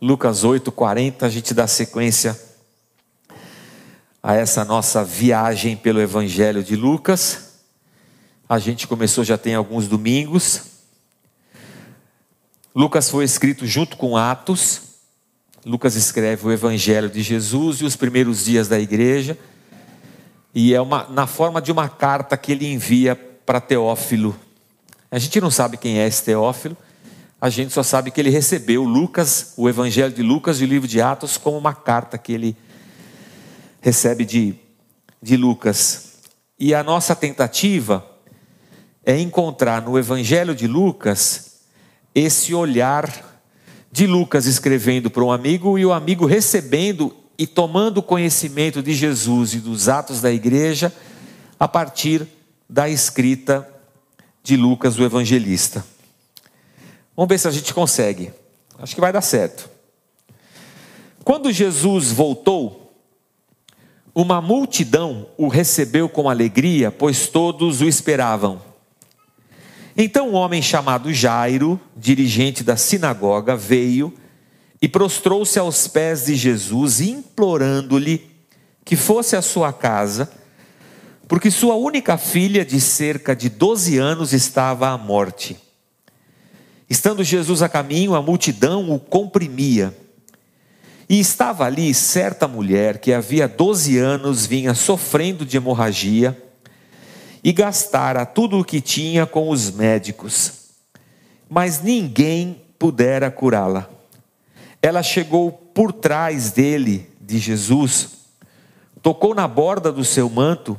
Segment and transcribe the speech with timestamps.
[0.00, 2.38] Lucas 8, 40, a gente dá sequência
[4.22, 7.54] a essa nossa viagem pelo Evangelho de Lucas.
[8.48, 10.62] A gente começou já tem alguns domingos.
[12.72, 14.82] Lucas foi escrito junto com Atos.
[15.66, 19.36] Lucas escreve o Evangelho de Jesus e os primeiros dias da igreja.
[20.54, 24.38] E é uma, na forma de uma carta que ele envia para Teófilo.
[25.10, 26.76] A gente não sabe quem é esse Teófilo,
[27.40, 30.88] a gente só sabe que ele recebeu Lucas, o Evangelho de Lucas e o livro
[30.88, 32.56] de Atos, como uma carta que ele
[33.80, 34.56] recebe de,
[35.22, 36.14] de Lucas.
[36.58, 38.04] E a nossa tentativa
[39.04, 41.60] é encontrar no Evangelho de Lucas
[42.12, 43.40] esse olhar
[43.92, 49.54] de Lucas escrevendo para um amigo e o amigo recebendo e tomando conhecimento de Jesus
[49.54, 50.92] e dos atos da igreja
[51.58, 52.26] a partir
[52.68, 53.66] da escrita
[54.42, 55.84] de Lucas, o evangelista.
[57.18, 58.30] Vamos ver se a gente consegue.
[58.78, 59.68] Acho que vai dar certo.
[61.24, 62.96] Quando Jesus voltou,
[64.14, 68.62] uma multidão o recebeu com alegria, pois todos o esperavam.
[69.96, 74.14] Então um homem chamado Jairo, dirigente da sinagoga, veio
[74.80, 78.30] e prostrou-se aos pés de Jesus, implorando-lhe
[78.84, 80.30] que fosse à sua casa,
[81.26, 85.66] porque sua única filha, de cerca de 12 anos, estava à morte.
[86.88, 89.94] Estando Jesus a caminho, a multidão o comprimia.
[91.08, 96.36] E estava ali certa mulher que havia 12 anos vinha sofrendo de hemorragia
[97.42, 100.52] e gastara tudo o que tinha com os médicos,
[101.48, 103.88] mas ninguém pudera curá-la.
[104.82, 108.10] Ela chegou por trás dele, de Jesus,
[109.02, 110.78] tocou na borda do seu manto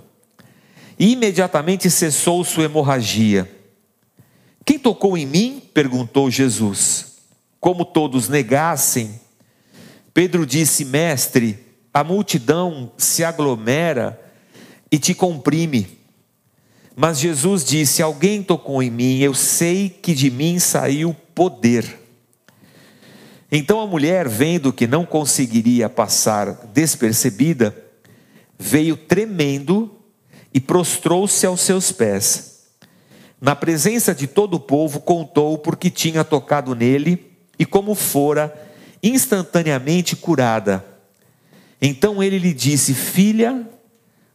[0.98, 3.59] e imediatamente cessou sua hemorragia.
[4.66, 5.62] Quem tocou em mim?
[5.74, 7.18] perguntou Jesus.
[7.60, 9.20] Como todos negassem,
[10.14, 11.60] Pedro disse: Mestre,
[11.94, 14.20] a multidão se aglomera
[14.92, 16.00] e te comprime.
[16.96, 22.00] Mas Jesus disse: Alguém tocou em mim, eu sei que de mim saiu poder.
[23.52, 27.76] Então a mulher, vendo que não conseguiria passar despercebida,
[28.58, 29.98] veio tremendo
[30.54, 32.49] e prostrou-se aos seus pés
[33.42, 38.54] na presença de todo o povo, contou porque tinha tocado nele e como fora
[39.02, 40.86] instantaneamente curada.
[41.82, 43.68] Então ele lhe disse: Filha,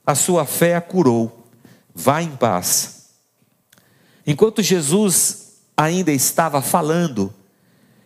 [0.07, 1.47] a sua fé a curou,
[1.95, 3.11] vá em paz.
[4.27, 7.33] Enquanto Jesus ainda estava falando,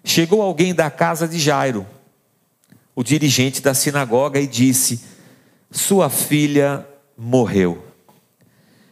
[0.02, 1.86] chegou alguém da casa de Jairo,
[2.94, 5.00] o dirigente da sinagoga, e disse:
[5.70, 6.84] Sua filha
[7.16, 7.87] morreu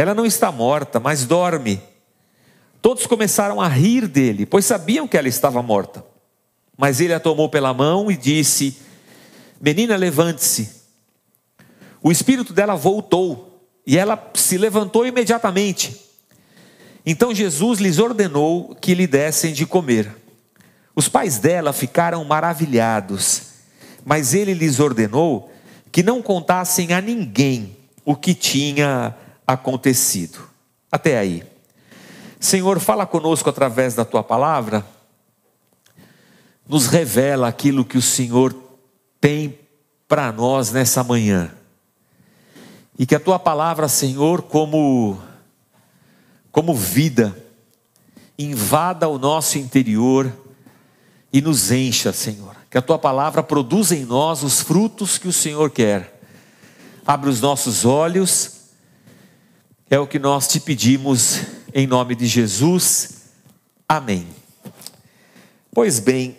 [0.00, 1.78] ela não está morta, mas dorme.
[2.80, 6.02] Todos começaram a rir dele, pois sabiam que ela estava morta.
[6.74, 8.78] Mas ele a tomou pela mão e disse:
[9.60, 10.80] Menina, levante-se.
[12.02, 16.00] O espírito dela voltou e ela se levantou imediatamente.
[17.04, 20.16] Então Jesus lhes ordenou que lhe dessem de comer.
[20.96, 23.42] Os pais dela ficaram maravilhados,
[24.02, 25.52] mas ele lhes ordenou
[25.92, 29.14] que não contassem a ninguém o que tinha
[29.52, 30.38] acontecido.
[30.90, 31.44] Até aí.
[32.38, 34.84] Senhor, fala conosco através da tua palavra,
[36.68, 38.54] nos revela aquilo que o Senhor
[39.20, 39.58] tem
[40.08, 41.52] para nós nessa manhã.
[42.98, 45.20] E que a tua palavra, Senhor, como
[46.52, 47.36] como vida,
[48.36, 50.32] invada o nosso interior
[51.32, 52.56] e nos encha, Senhor.
[52.68, 56.20] Que a tua palavra produza em nós os frutos que o Senhor quer.
[57.06, 58.59] Abre os nossos olhos
[59.90, 61.40] é o que nós te pedimos
[61.74, 63.22] em nome de Jesus.
[63.88, 64.24] Amém.
[65.72, 66.38] Pois bem,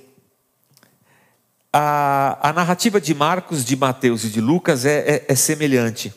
[1.73, 6.13] a, a narrativa de Marcos, de Mateus e de Lucas é, é, é semelhante.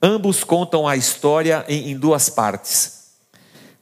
[0.00, 3.10] Ambos contam a história em, em duas partes.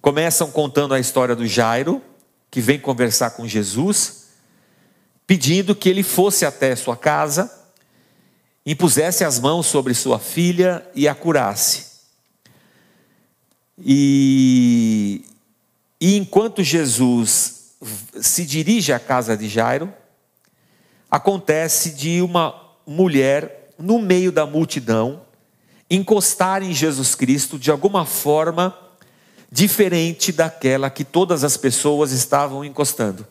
[0.00, 2.00] Começam contando a história do Jairo,
[2.50, 4.28] que vem conversar com Jesus,
[5.26, 7.52] pedindo que ele fosse até sua casa,
[8.64, 11.87] impusesse as mãos sobre sua filha e a curasse.
[13.84, 15.24] E,
[16.00, 17.74] e enquanto Jesus
[18.20, 19.92] se dirige à casa de Jairo,
[21.10, 22.54] acontece de uma
[22.86, 25.22] mulher no meio da multidão
[25.90, 28.76] encostar em Jesus Cristo de alguma forma
[29.50, 33.26] diferente daquela que todas as pessoas estavam encostando.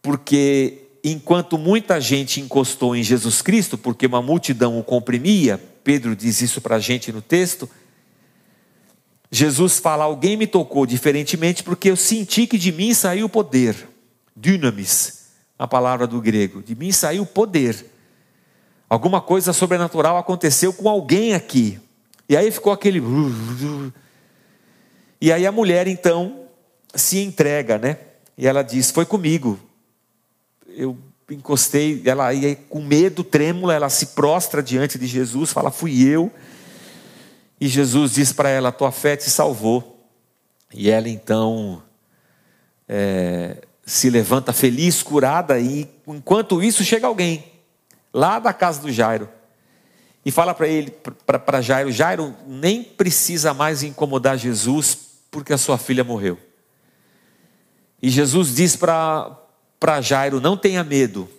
[0.00, 6.40] Porque enquanto muita gente encostou em Jesus Cristo, porque uma multidão o comprimia, Pedro diz
[6.40, 7.68] isso para a gente no texto.
[9.34, 13.88] Jesus fala: Alguém me tocou diferentemente, porque eu senti que de mim saiu poder.
[14.36, 16.62] Dynamis, a palavra do grego.
[16.62, 17.86] De mim saiu poder.
[18.90, 21.80] Alguma coisa sobrenatural aconteceu com alguém aqui.
[22.28, 23.02] E aí ficou aquele.
[25.18, 26.42] E aí a mulher então
[26.94, 27.96] se entrega, né?
[28.36, 29.58] E ela diz: Foi comigo.
[30.68, 30.98] Eu
[31.30, 36.30] encostei, ela ia com medo, trêmula, ela se prostra diante de Jesus, fala: Fui eu.
[37.62, 40.04] E Jesus diz para ela: Tua fé te salvou.
[40.74, 41.80] E ela então
[42.88, 47.52] é, se levanta feliz, curada, e enquanto isso chega alguém,
[48.12, 49.28] lá da casa do Jairo,
[50.26, 54.98] e fala para ele, para Jairo: Jairo, nem precisa mais incomodar Jesus,
[55.30, 56.36] porque a sua filha morreu.
[58.02, 61.30] E Jesus diz para Jairo: não tenha medo,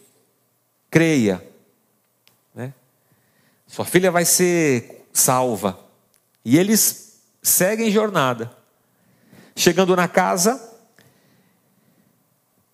[0.89, 1.45] creia,
[2.55, 2.73] né?
[3.67, 5.82] sua filha vai ser salva.
[6.43, 8.51] E eles seguem jornada.
[9.55, 10.61] Chegando na casa,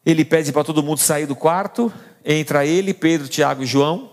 [0.05, 1.91] ele pede para todo mundo sair do quarto,
[2.23, 4.11] entra ele, Pedro, Tiago e João.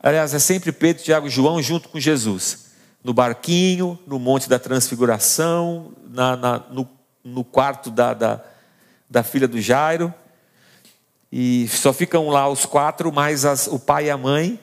[0.00, 2.64] Aliás, é sempre Pedro, Tiago e João junto com Jesus
[3.04, 6.88] no barquinho, no Monte da Transfiguração, na, na, no,
[7.22, 8.40] no, quarto da, da,
[9.10, 10.12] da, filha do Jairo.
[11.30, 14.58] E só ficam lá os quatro, mais as, o pai e a mãe.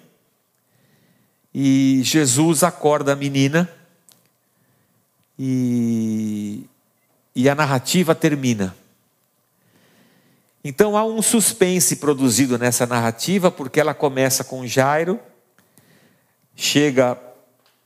[1.53, 3.69] E Jesus acorda a menina.
[5.43, 6.69] E,
[7.35, 8.75] e a narrativa termina.
[10.63, 15.19] Então há um suspense produzido nessa narrativa, porque ela começa com Jairo,
[16.55, 17.17] chega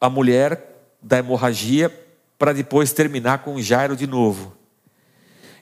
[0.02, 0.62] a mulher
[1.02, 1.90] da hemorragia
[2.38, 4.54] para depois terminar com Jairo de novo.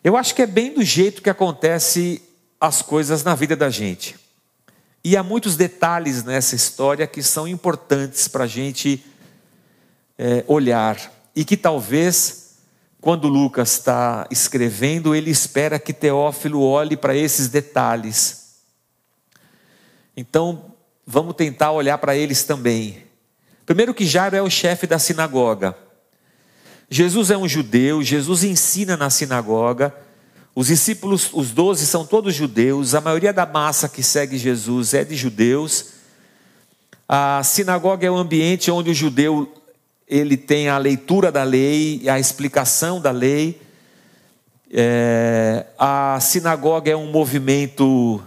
[0.03, 2.23] Eu acho que é bem do jeito que acontece
[2.59, 4.15] as coisas na vida da gente.
[5.03, 9.05] E há muitos detalhes nessa história que são importantes para a gente
[10.17, 10.97] é, olhar
[11.35, 12.57] e que talvez
[13.01, 18.61] quando Lucas está escrevendo ele espera que Teófilo olhe para esses detalhes.
[20.15, 20.73] Então
[21.05, 23.03] vamos tentar olhar para eles também.
[23.65, 25.75] Primeiro que Jairo é o chefe da sinagoga.
[26.89, 29.93] Jesus é um judeu, Jesus ensina na sinagoga.
[30.55, 32.93] Os discípulos, os doze, são todos judeus.
[32.93, 35.87] A maioria da massa que segue Jesus é de judeus.
[37.09, 39.51] A sinagoga é o ambiente onde o judeu
[40.13, 43.59] ele tem a leitura da lei, a explicação da lei.
[44.71, 48.21] É, a sinagoga é um movimento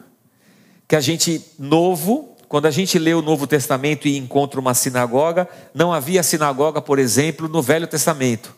[0.88, 5.48] que a gente novo, quando a gente lê o Novo Testamento e encontra uma sinagoga,
[5.72, 8.52] não havia sinagoga, por exemplo, no Velho Testamento.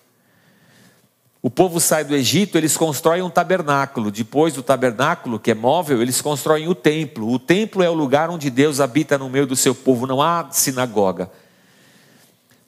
[1.42, 4.10] O povo sai do Egito, eles constroem um tabernáculo.
[4.10, 7.30] Depois do tabernáculo, que é móvel, eles constroem o templo.
[7.30, 10.48] O templo é o lugar onde Deus habita no meio do seu povo, não há
[10.50, 11.30] sinagoga.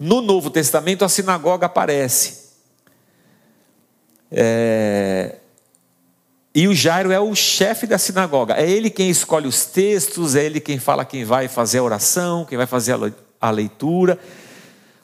[0.01, 2.53] No Novo Testamento, a sinagoga aparece.
[4.33, 5.37] É...
[6.55, 8.55] E o Jairo é o chefe da sinagoga.
[8.55, 12.47] É ele quem escolhe os textos, é ele quem fala quem vai fazer a oração,
[12.47, 12.97] quem vai fazer
[13.39, 14.19] a leitura.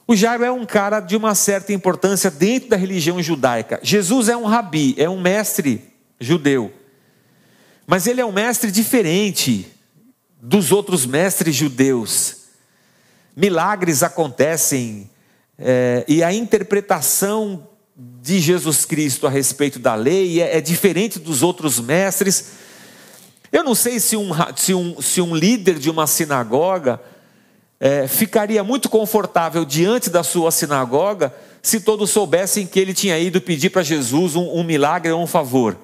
[0.06, 3.78] O Jairo é um cara de uma certa importância dentro da religião judaica.
[3.82, 6.73] Jesus é um rabi, é um mestre judeu.
[7.87, 9.66] Mas ele é um mestre diferente
[10.40, 12.46] dos outros mestres judeus.
[13.37, 15.11] Milagres acontecem
[15.59, 21.43] é, e a interpretação de Jesus Cristo a respeito da lei é, é diferente dos
[21.43, 22.52] outros mestres.
[23.52, 26.99] Eu não sei se um, se um, se um líder de uma sinagoga
[27.78, 33.40] é, ficaria muito confortável diante da sua sinagoga se todos soubessem que ele tinha ido
[33.40, 35.76] pedir para Jesus um, um milagre ou um favor.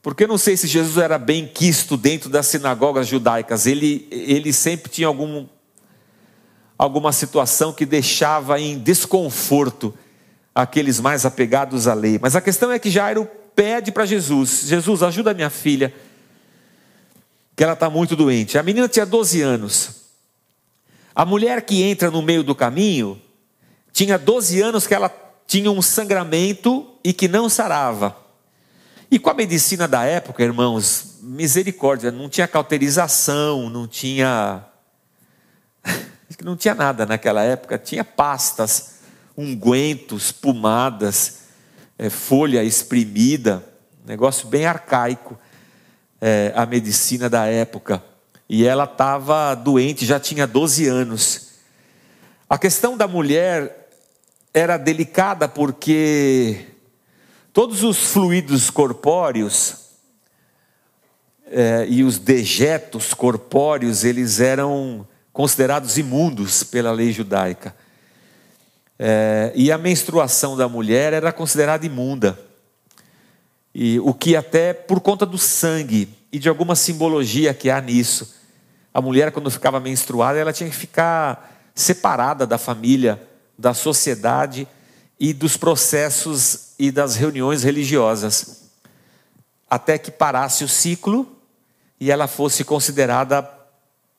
[0.00, 4.52] Porque eu não sei se Jesus era bem quisto dentro das sinagogas judaicas, ele, ele
[4.52, 5.46] sempre tinha algum,
[6.78, 9.92] alguma situação que deixava em desconforto
[10.54, 12.18] aqueles mais apegados à lei.
[12.22, 15.92] Mas a questão é que Jairo pede para Jesus: Jesus, ajuda minha filha,
[17.56, 18.56] que ela está muito doente.
[18.56, 19.90] A menina tinha 12 anos.
[21.14, 23.20] A mulher que entra no meio do caminho
[23.92, 25.12] tinha 12 anos que ela
[25.48, 28.16] tinha um sangramento e que não sarava.
[29.10, 34.64] E com a medicina da época, irmãos, misericórdia, não tinha cauterização, não tinha.
[36.42, 38.98] Não tinha nada naquela época, tinha pastas
[39.36, 41.38] ungüentos, pomadas,
[41.98, 43.64] é, folha espremida,
[44.04, 45.38] negócio bem arcaico.
[46.20, 48.02] é, a medicina da época.
[48.48, 51.48] E ela estava doente, já tinha 12 anos.
[52.48, 53.90] A questão da mulher
[54.54, 56.66] era delicada porque
[57.52, 59.88] todos os fluidos corpóreos
[61.46, 65.06] é, e os dejetos corpóreos, eles eram
[65.38, 67.72] considerados imundos pela lei judaica.
[68.98, 72.36] É, e a menstruação da mulher era considerada imunda.
[73.72, 78.34] E o que até por conta do sangue e de alguma simbologia que há nisso.
[78.92, 83.22] A mulher quando ficava menstruada, ela tinha que ficar separada da família,
[83.56, 84.66] da sociedade
[85.20, 88.64] e dos processos e das reuniões religiosas,
[89.70, 91.30] até que parasse o ciclo
[92.00, 93.57] e ela fosse considerada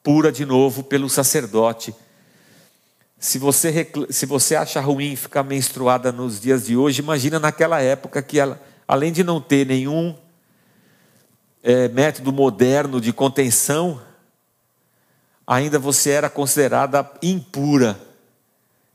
[0.10, 1.94] pura de novo pelo sacerdote.
[3.20, 8.20] Se você, se você acha ruim ficar menstruada nos dias de hoje, imagina naquela época
[8.24, 10.16] que ela, além de não ter nenhum
[11.62, 14.02] é, método moderno de contenção,
[15.46, 17.96] ainda você era considerada impura.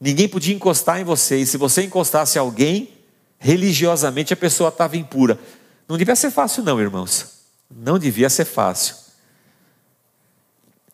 [0.01, 2.91] Ninguém podia encostar em você, e se você encostasse alguém,
[3.39, 5.39] religiosamente a pessoa estava impura.
[5.87, 7.45] Não devia ser fácil, não, irmãos.
[7.71, 9.04] Não devia ser fácil.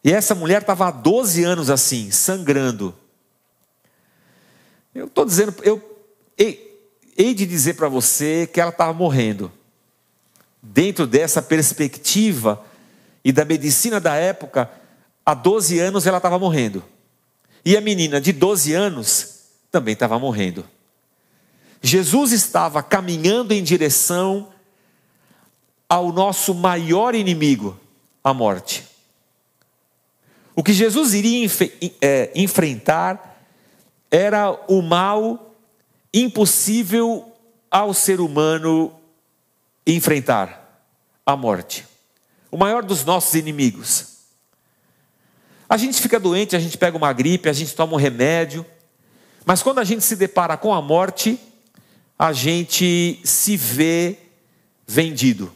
[0.03, 2.95] E essa mulher estava há 12 anos assim, sangrando.
[4.95, 5.91] Eu estou dizendo, eu
[7.21, 9.53] hei de dizer para você que ela estava morrendo.
[10.63, 12.65] Dentro dessa perspectiva
[13.23, 14.71] e da medicina da época,
[15.25, 16.83] há 12 anos ela estava morrendo.
[17.65, 19.41] E a menina de 12 anos
[19.71, 20.67] também estava morrendo.
[21.83, 24.49] Jesus estava caminhando em direção
[25.89, 27.79] ao nosso maior inimigo,
[28.25, 28.90] a morte.
[30.55, 31.49] O que Jesus iria
[32.01, 33.45] é, enfrentar
[34.11, 35.55] era o mal
[36.13, 37.33] impossível
[37.71, 38.93] ao ser humano
[39.87, 40.85] enfrentar
[41.25, 41.87] a morte.
[42.51, 44.19] O maior dos nossos inimigos.
[45.69, 48.67] A gente fica doente, a gente pega uma gripe, a gente toma um remédio,
[49.47, 51.39] mas quando a gente se depara com a morte,
[52.19, 54.19] a gente se vê
[54.87, 55.53] vendido.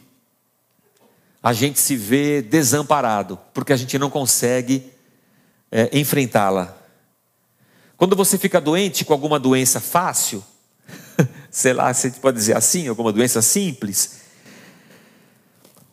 [1.45, 4.91] A gente se vê desamparado, porque a gente não consegue
[5.71, 6.75] é, enfrentá-la.
[7.95, 10.43] Quando você fica doente com alguma doença fácil,
[11.51, 14.21] sei lá, você pode dizer assim, alguma doença simples,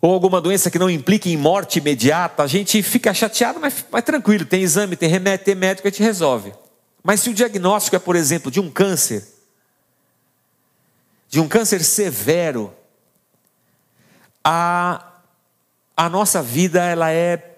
[0.01, 4.05] ou alguma doença que não implique em morte imediata, a gente fica chateado, mas, mas
[4.05, 6.55] tranquilo, tem exame, tem remédio, tem médico, a gente resolve.
[7.05, 9.29] Mas se o diagnóstico é, por exemplo, de um câncer,
[11.29, 12.73] de um câncer severo,
[14.43, 15.12] a,
[15.97, 17.57] a nossa vida ela é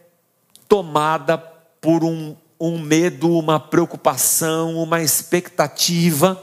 [0.68, 6.42] tomada por um um medo, uma preocupação, uma expectativa,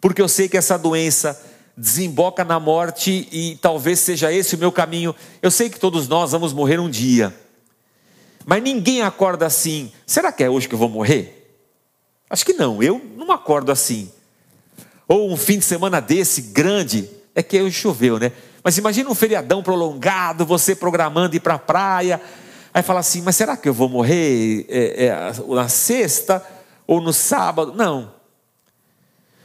[0.00, 1.40] porque eu sei que essa doença
[1.76, 5.14] desemboca na morte e talvez seja esse o meu caminho.
[5.40, 7.34] Eu sei que todos nós vamos morrer um dia,
[8.44, 9.92] mas ninguém acorda assim.
[10.06, 11.56] Será que é hoje que eu vou morrer?
[12.28, 14.10] Acho que não, eu não acordo assim.
[15.06, 18.32] Ou um fim de semana desse grande, é que hoje choveu, né?
[18.62, 22.20] Mas imagina um feriadão prolongado, você programando ir para a praia,
[22.74, 26.44] Aí fala assim: mas será que eu vou morrer é, é, na sexta
[26.86, 27.74] ou no sábado?
[27.74, 28.12] Não.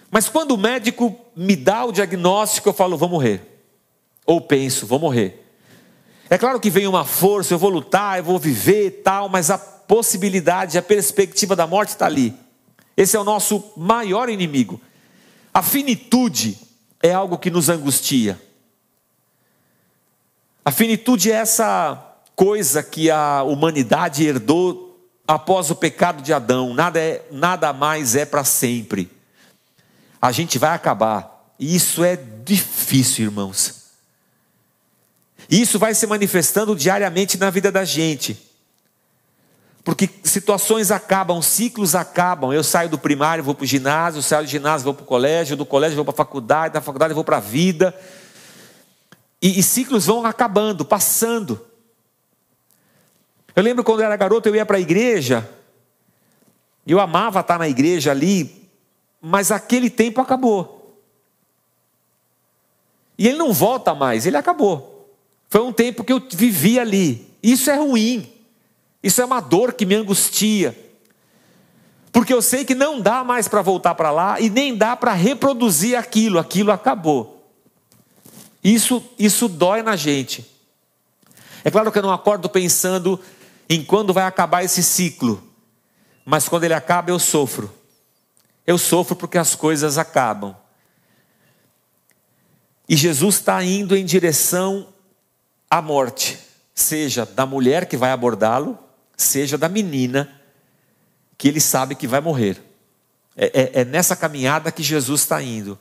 [0.10, 3.66] Mas quando o médico me dá o diagnóstico, eu falo: vou morrer.
[4.26, 5.44] Ou penso: vou morrer.
[6.30, 9.50] É claro que vem uma força, eu vou lutar, eu vou viver e tal, mas
[9.50, 12.34] a possibilidade, a perspectiva da morte está ali.
[12.96, 14.82] Esse é o nosso maior inimigo.
[15.54, 16.58] A finitude
[17.02, 18.42] é algo que nos angustia.
[20.68, 21.98] A finitude é essa
[22.36, 26.74] coisa que a humanidade herdou após o pecado de Adão.
[26.74, 29.10] Nada, é, nada mais é para sempre.
[30.22, 31.54] A gente vai acabar.
[31.58, 33.92] E isso é difícil, irmãos.
[35.50, 38.38] E isso vai se manifestando diariamente na vida da gente.
[39.86, 42.52] Porque situações acabam, ciclos acabam.
[42.52, 45.56] Eu saio do primário, vou para o ginásio, saio do ginásio, vou para o colégio,
[45.56, 47.96] do colégio vou para a faculdade, da faculdade vou para a vida.
[49.42, 51.60] E, e ciclos vão acabando, passando.
[53.56, 55.50] Eu lembro quando eu era garoto, eu ia para a igreja,
[56.86, 58.70] eu amava estar na igreja ali,
[59.22, 61.02] mas aquele tempo acabou.
[63.18, 65.12] E ele não volta mais, ele acabou.
[65.50, 67.28] Foi um tempo que eu vivi ali.
[67.42, 68.32] Isso é ruim.
[69.02, 70.78] Isso é uma dor que me angustia.
[72.12, 75.14] Porque eu sei que não dá mais para voltar para lá e nem dá para
[75.14, 77.37] reproduzir aquilo, aquilo acabou.
[78.68, 80.46] Isso, isso dói na gente.
[81.64, 83.18] É claro que eu não acordo pensando
[83.70, 85.42] em quando vai acabar esse ciclo.
[86.26, 87.74] Mas quando ele acaba, eu sofro.
[88.66, 90.54] Eu sofro porque as coisas acabam.
[92.90, 94.90] E Jesus está indo em direção
[95.70, 96.38] a morte,
[96.76, 98.78] seja da mulher que vai abordá-lo,
[99.16, 100.42] seja da menina
[101.38, 102.62] que ele sabe que vai morrer.
[103.34, 105.80] É, é, é nessa caminhada que Jesus está indo.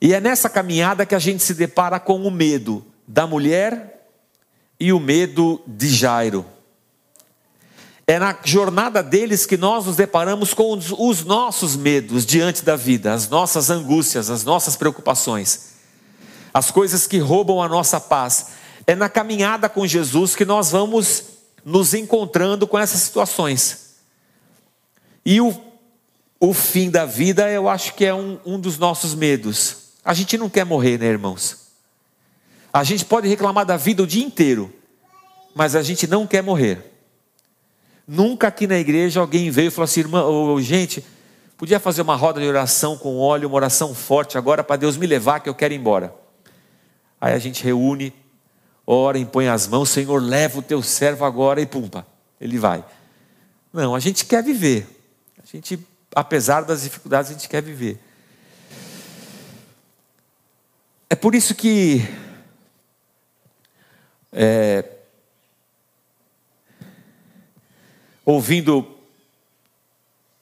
[0.00, 4.08] E é nessa caminhada que a gente se depara com o medo da mulher
[4.78, 6.44] e o medo de Jairo.
[8.06, 13.12] É na jornada deles que nós nos deparamos com os nossos medos diante da vida,
[13.12, 15.72] as nossas angústias, as nossas preocupações,
[16.54, 18.48] as coisas que roubam a nossa paz.
[18.86, 21.24] É na caminhada com Jesus que nós vamos
[21.64, 23.96] nos encontrando com essas situações.
[25.24, 25.52] E o,
[26.38, 29.85] o fim da vida, eu acho que é um, um dos nossos medos.
[30.06, 31.66] A gente não quer morrer, né, irmãos?
[32.72, 34.72] A gente pode reclamar da vida o dia inteiro,
[35.52, 36.92] mas a gente não quer morrer.
[38.06, 41.04] Nunca aqui na igreja alguém veio e falou assim, irmã, oh, gente,
[41.56, 45.08] podia fazer uma roda de oração com óleo, uma oração forte agora para Deus me
[45.08, 46.14] levar que eu quero ir embora.
[47.20, 48.12] Aí a gente reúne,
[48.86, 52.06] ora, impõe as mãos, Senhor, leva o teu servo agora e pumpa,
[52.40, 52.84] ele vai.
[53.72, 54.86] Não, a gente quer viver.
[55.42, 55.84] A gente,
[56.14, 58.05] apesar das dificuldades, a gente quer viver.
[61.08, 62.02] É por isso que
[64.32, 64.84] é,
[68.24, 68.98] ouvindo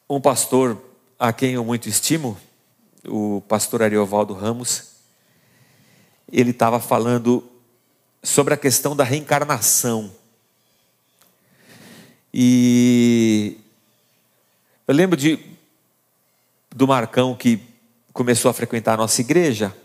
[0.09, 0.83] um pastor
[1.19, 2.41] a quem eu muito estimo,
[3.07, 4.93] o pastor Ariovaldo Ramos,
[6.33, 7.47] ele estava falando
[8.23, 10.11] sobre a questão da reencarnação.
[12.33, 13.59] E
[14.89, 15.39] eu lembro de
[16.75, 17.61] do Marcão que
[18.15, 19.77] começou a frequentar a nossa igreja,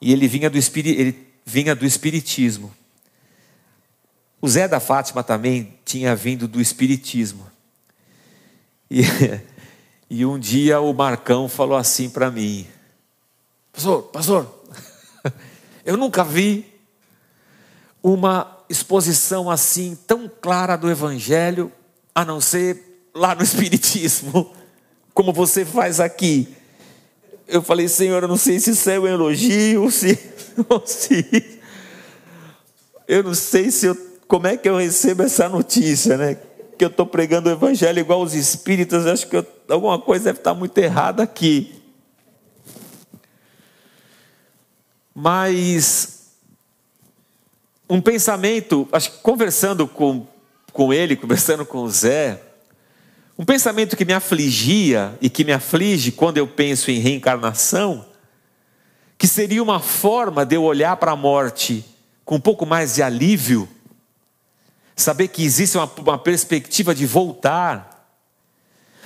[0.00, 2.72] e ele vinha do, ele vinha do espiritismo.
[4.40, 7.46] O Zé da Fátima também tinha vindo do Espiritismo.
[8.90, 9.02] E,
[10.10, 12.66] e um dia o Marcão falou assim para mim:
[13.72, 14.64] Pastor, pastor,
[15.84, 16.66] eu nunca vi
[18.02, 21.72] uma exposição assim tão clara do Evangelho,
[22.14, 24.54] a não ser lá no Espiritismo,
[25.14, 26.55] como você faz aqui.
[27.48, 30.16] Eu falei, Senhor, eu não sei se isso é um elogio, se,
[30.86, 31.60] se
[33.06, 36.36] eu não sei se eu como é que eu recebo essa notícia, né?
[36.76, 40.38] Que eu estou pregando o evangelho igual os espíritas, acho que eu, alguma coisa deve
[40.38, 41.80] estar muito errada aqui.
[45.14, 46.32] Mas
[47.88, 50.26] um pensamento, acho que conversando com,
[50.72, 52.42] com ele, conversando com o Zé,
[53.38, 58.06] um pensamento que me afligia e que me aflige quando eu penso em reencarnação,
[59.18, 61.84] que seria uma forma de eu olhar para a morte
[62.24, 63.68] com um pouco mais de alívio,
[64.94, 68.10] saber que existe uma, uma perspectiva de voltar.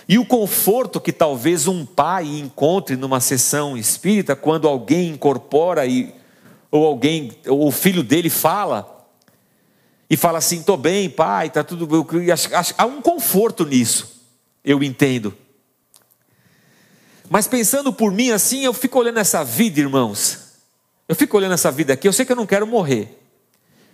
[0.08, 6.14] E o conforto que talvez um pai encontre numa sessão espírita quando alguém incorpora e,
[6.70, 9.08] ou alguém, ou o filho dele fala
[10.08, 12.26] e fala assim: "Tô bem, pai, tá tudo bem".
[12.76, 14.19] Há um conforto nisso.
[14.64, 15.36] Eu entendo.
[17.28, 20.50] Mas pensando por mim assim, eu fico olhando essa vida, irmãos.
[21.08, 23.18] Eu fico olhando essa vida aqui, eu sei que eu não quero morrer.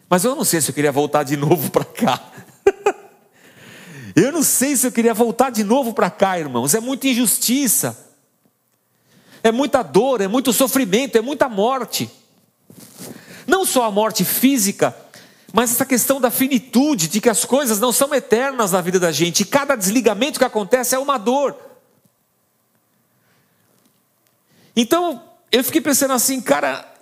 [0.08, 2.32] Mas eu não sei se eu queria voltar de novo para cá.
[4.16, 6.74] eu não sei se eu queria voltar de novo para cá, irmãos.
[6.74, 8.06] É muita injustiça.
[9.42, 12.10] É muita dor, é muito sofrimento, é muita morte.
[13.46, 14.96] Não só a morte física,
[15.52, 19.12] mas essa questão da finitude, de que as coisas não são eternas na vida da
[19.12, 19.40] gente.
[19.40, 21.56] E cada desligamento que acontece é uma dor.
[24.74, 26.96] Então, eu fiquei pensando assim, cara,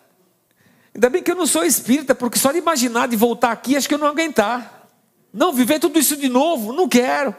[0.94, 3.88] Ainda bem que eu não sou espírita, porque só de imaginar de voltar aqui, acho
[3.88, 4.88] que eu não aguentar.
[5.32, 7.34] Não, viver tudo isso de novo, não quero.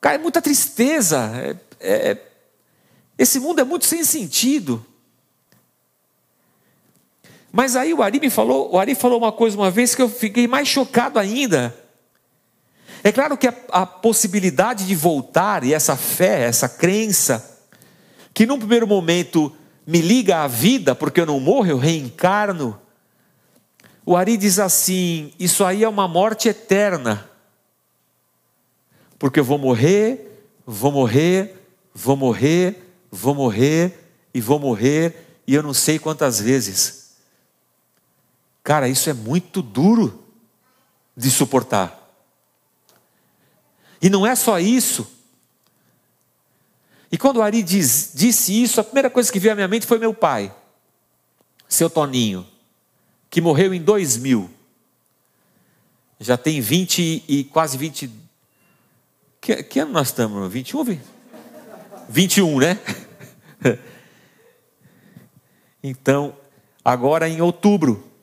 [0.00, 1.32] Cara, é muita tristeza.
[1.80, 2.18] É, é,
[3.16, 4.84] esse mundo é muito sem sentido.
[7.56, 10.08] Mas aí o Ari me falou, o Ari falou uma coisa uma vez que eu
[10.08, 11.72] fiquei mais chocado ainda.
[13.00, 17.62] É claro que a, a possibilidade de voltar e essa fé, essa crença,
[18.34, 19.54] que num primeiro momento
[19.86, 22.76] me liga à vida, porque eu não morro, eu reencarno.
[24.04, 27.30] O Ari diz assim: Isso aí é uma morte eterna,
[29.16, 31.54] porque eu vou morrer, vou morrer,
[31.94, 33.96] vou morrer, vou morrer
[34.34, 35.14] e vou morrer,
[35.46, 37.03] e eu não sei quantas vezes.
[38.64, 40.24] Cara, isso é muito duro
[41.14, 42.00] de suportar.
[44.00, 45.06] E não é só isso.
[47.12, 49.86] E quando o Ari diz, disse isso, a primeira coisa que veio à minha mente
[49.86, 50.52] foi meu pai,
[51.68, 52.46] seu Toninho,
[53.28, 54.50] que morreu em 2000.
[56.18, 58.10] Já tem 20 e quase 20.
[59.40, 60.50] Que, que ano nós estamos?
[60.50, 60.98] 21?
[62.08, 62.78] 21, né?
[65.86, 66.34] Então,
[66.82, 68.13] agora em outubro.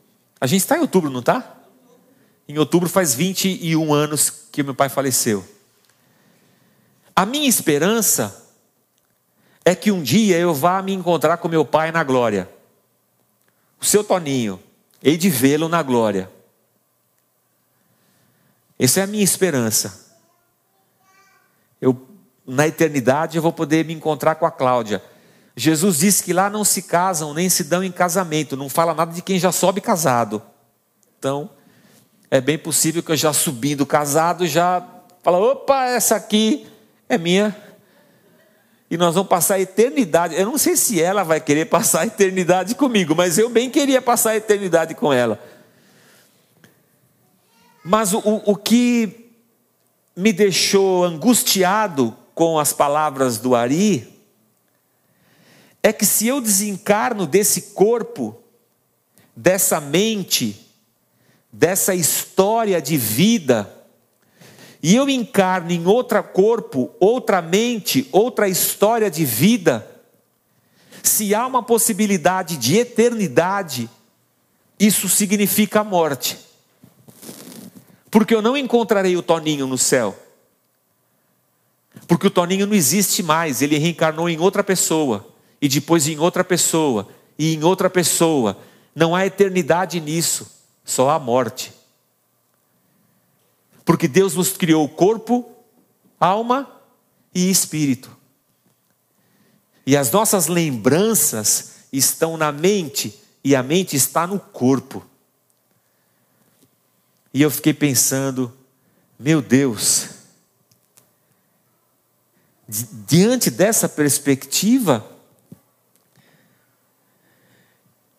[0.42, 1.56] A gente está em outubro, não está?
[2.48, 5.48] Em outubro faz 21 anos que meu pai faleceu.
[7.16, 8.44] A minha esperança
[9.64, 12.50] é que um dia eu vá me encontrar com meu pai na glória.
[13.80, 14.60] O seu Toninho,
[15.04, 16.30] hei de vê-lo na glória.
[18.80, 20.18] Essa é a minha esperança.
[21.80, 22.08] Eu,
[22.48, 25.04] na eternidade, eu vou poder me encontrar com a Cláudia.
[25.56, 29.12] Jesus disse que lá não se casam nem se dão em casamento, não fala nada
[29.12, 30.42] de quem já sobe casado.
[31.20, 31.50] Então,
[32.30, 34.86] é bem possível que eu já subindo casado já
[35.22, 36.68] fala, opa, essa aqui
[37.08, 37.56] é minha.
[38.90, 40.36] E nós vamos passar a eternidade.
[40.36, 44.02] Eu não sei se ela vai querer passar a eternidade comigo, mas eu bem queria
[44.02, 45.40] passar a eternidade com ela.
[47.84, 49.32] Mas o, o que
[50.16, 54.21] me deixou angustiado com as palavras do Ari
[55.84, 58.38] é que se eu desencarno desse corpo,
[59.36, 60.68] dessa mente,
[61.52, 63.74] dessa história de vida,
[64.84, 69.88] e eu encarno em outro corpo, outra mente, outra história de vida,
[71.04, 73.90] se há uma possibilidade de eternidade,
[74.80, 76.38] isso significa a morte.
[78.10, 80.18] Porque eu não encontrarei o Toninho no céu.
[82.08, 85.31] Porque o Toninho não existe mais, ele reencarnou em outra pessoa,
[85.62, 88.58] e depois em outra pessoa, e em outra pessoa.
[88.96, 90.50] Não há eternidade nisso,
[90.84, 91.72] só há morte.
[93.86, 95.50] Porque Deus nos criou corpo,
[96.20, 96.70] alma
[97.34, 98.16] e espírito.
[99.86, 105.06] E as nossas lembranças estão na mente, e a mente está no corpo.
[107.34, 108.52] E eu fiquei pensando,
[109.18, 110.10] meu Deus,
[113.08, 115.11] diante dessa perspectiva,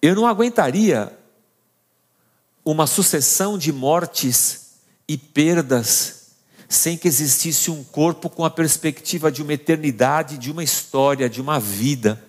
[0.02, 1.16] eu não aguentaria
[2.64, 4.72] uma sucessão de mortes
[5.06, 6.22] e perdas
[6.68, 11.40] sem que existisse um corpo com a perspectiva de uma eternidade, de uma história, de
[11.40, 12.22] uma vida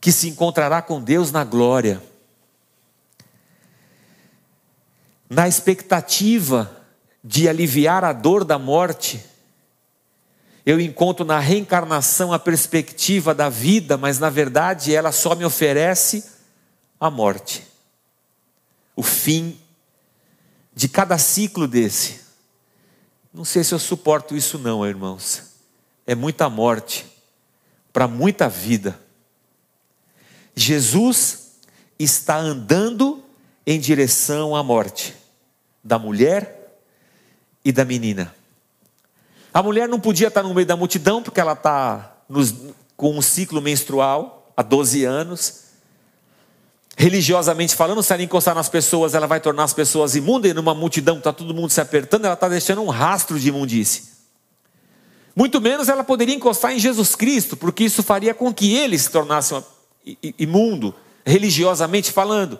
[0.00, 2.02] que se encontrará com Deus na glória.
[5.28, 6.70] Na expectativa
[7.24, 9.24] de aliviar a dor da morte,
[10.66, 16.33] eu encontro na reencarnação a perspectiva da vida, mas na verdade ela só me oferece
[16.98, 17.66] a morte,
[18.96, 19.58] o fim
[20.74, 22.20] de cada ciclo desse.
[23.32, 25.54] Não sei se eu suporto isso, não, irmãos.
[26.06, 27.06] É muita morte
[27.92, 28.98] para muita vida.
[30.54, 31.52] Jesus
[31.98, 33.22] está andando
[33.66, 35.14] em direção à morte
[35.82, 36.78] da mulher
[37.64, 38.34] e da menina.
[39.52, 42.16] A mulher não podia estar no meio da multidão porque ela está
[42.96, 45.63] com um ciclo menstrual há 12 anos.
[46.96, 50.74] Religiosamente falando, se ela encostar nas pessoas, ela vai tornar as pessoas imundas, e numa
[50.74, 54.14] multidão está todo mundo se apertando, ela está deixando um rastro de imundície.
[55.34, 59.10] Muito menos ela poderia encostar em Jesus Cristo, porque isso faria com que ele se
[59.10, 59.54] tornasse
[60.38, 60.94] imundo,
[61.26, 62.58] religiosamente falando.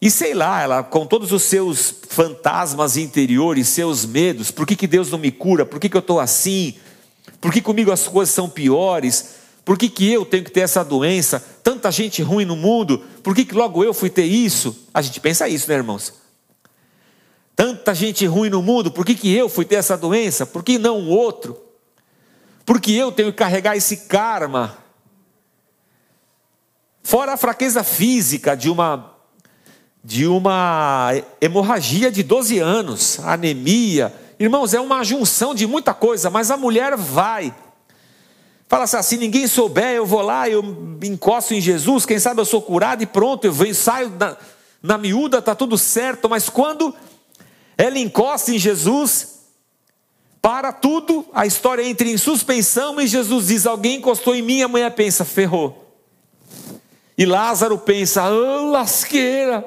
[0.00, 4.86] E sei lá, ela com todos os seus fantasmas interiores, seus medos, por que, que
[4.86, 5.64] Deus não me cura?
[5.66, 6.74] Por que, que eu estou assim?
[7.40, 9.43] Por que comigo as coisas são piores?
[9.64, 11.40] Por que, que eu tenho que ter essa doença?
[11.62, 14.86] Tanta gente ruim no mundo, por que, que logo eu fui ter isso?
[14.92, 16.12] A gente pensa isso, né, irmãos?
[17.56, 20.44] Tanta gente ruim no mundo, por que, que eu fui ter essa doença?
[20.44, 21.58] Por que não o outro?
[22.66, 24.76] Por que eu tenho que carregar esse karma?
[27.02, 29.12] Fora a fraqueza física de uma
[30.02, 34.14] de uma hemorragia de 12 anos, anemia.
[34.38, 37.54] Irmãos, é uma junção de muita coisa, mas a mulher vai.
[38.74, 40.60] Fala assim, ah, se ninguém souber, eu vou lá, eu
[41.00, 44.36] encosto em Jesus, quem sabe eu sou curado e pronto, eu venho, saio na,
[44.82, 46.92] na miúda, está tudo certo, mas quando
[47.78, 49.44] ela encosta em Jesus,
[50.42, 54.66] para tudo, a história entra em suspensão e Jesus diz: Alguém encostou em mim, a
[54.66, 55.94] mulher pensa, ferrou.
[57.16, 59.64] E Lázaro pensa, oh, lasqueira.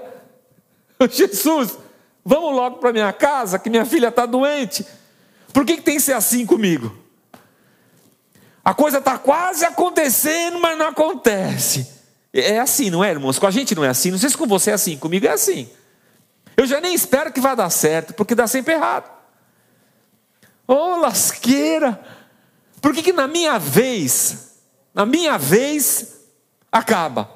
[1.10, 1.78] Jesus,
[2.26, 4.86] vamos logo para minha casa, que minha filha está doente.
[5.54, 7.07] Por que, que tem que ser assim comigo?
[8.67, 11.89] A coisa está quase acontecendo, mas não acontece.
[12.34, 13.39] É assim, não é, irmãos?
[13.39, 14.12] Com a gente não é assim.
[14.12, 15.69] Não sei se com você é assim, comigo é assim.
[16.58, 19.10] Eu já nem espero que vá dar certo, porque dá sempre errado.
[20.67, 21.97] Ô oh, lasqueira!
[22.82, 24.58] Por que, que na minha vez,
[24.93, 26.25] na minha vez,
[26.69, 27.32] acaba?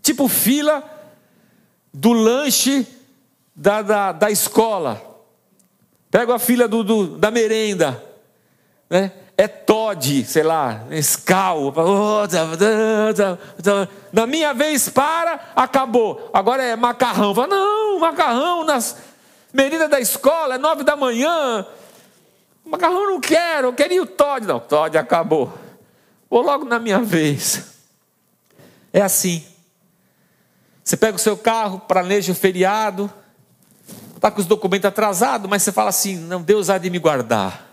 [0.00, 0.88] Tipo fila
[1.92, 2.86] do lanche
[3.52, 5.02] da, da, da escola,
[6.08, 8.00] pego a filha do, do, da merenda.
[8.88, 9.10] Né?
[9.40, 11.72] É Todd, sei lá, Nescau.
[14.12, 16.28] Na minha vez para, acabou.
[16.34, 17.32] Agora é macarrão.
[17.32, 18.96] Fala, não, macarrão nas
[19.52, 21.64] meridas da escola, é nove da manhã.
[22.64, 24.44] Macarrão não quero, eu queria o Todd.
[24.44, 25.56] Não, Todd acabou.
[26.28, 27.62] Vou logo na minha vez.
[28.92, 29.46] É assim.
[30.82, 33.08] Você pega o seu carro, planeja o feriado,
[34.16, 37.67] está com os documentos atrasados, mas você fala assim: não, Deus há de me guardar.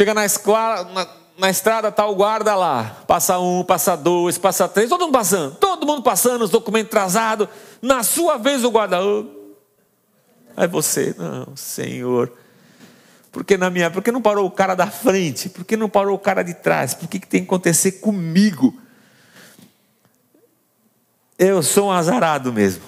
[0.00, 3.02] Chega na, escola, na, na estrada, está o guarda lá.
[3.06, 5.56] Passa um, passa dois, passa três, todo mundo passando.
[5.56, 7.46] Todo mundo passando, os documentos atrasados.
[7.82, 9.04] Na sua vez o guarda.
[9.04, 9.26] Oh.
[10.56, 12.32] Aí você, não, Senhor.
[13.30, 13.90] Por que na minha?
[13.90, 15.50] Por que não parou o cara da frente?
[15.50, 16.94] Por que não parou o cara de trás?
[16.94, 18.74] Por que, que tem que acontecer comigo?
[21.38, 22.84] Eu sou um azarado mesmo.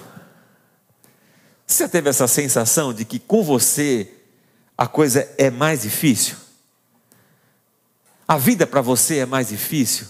[1.67, 4.11] Você teve essa sensação de que com você
[4.75, 6.41] a coisa é mais difícil?
[8.27, 10.07] A vida para você é mais difícil?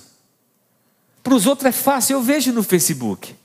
[1.23, 3.35] Para os outros é fácil, eu vejo no Facebook.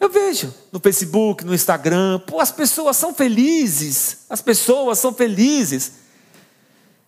[0.00, 5.92] Eu vejo no Facebook, no Instagram, pô, as pessoas são felizes, as pessoas são felizes.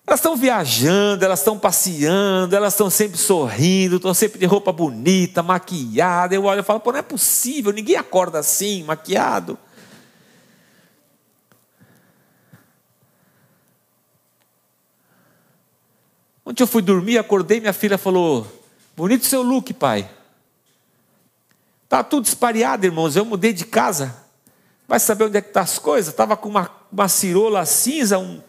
[0.06, 5.42] Elas estão viajando, elas estão passeando, elas estão sempre sorrindo, estão sempre de roupa bonita,
[5.42, 6.34] maquiada.
[6.34, 9.58] Eu olho e falo, pô, não é possível, ninguém acorda assim, maquiado.
[16.44, 18.46] Ontem eu fui dormir, acordei, minha filha falou:
[18.96, 20.08] Bonito seu look, pai.
[21.88, 23.16] Tá tudo espalhado, irmãos.
[23.16, 24.14] Eu mudei de casa.
[24.86, 26.12] Vai saber onde é que tá as coisas?
[26.12, 28.40] Tava com uma, uma cirola cinza, um,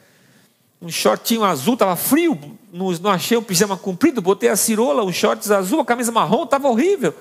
[0.82, 2.38] um shortinho azul, tava frio.
[2.74, 6.46] Não, não achei um pijama comprido, botei a cirola, um shorts azul, a camisa marrom,
[6.46, 7.14] tava horrível.